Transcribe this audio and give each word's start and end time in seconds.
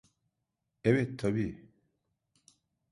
Evet 0.83 1.19
tabii. 1.19 1.67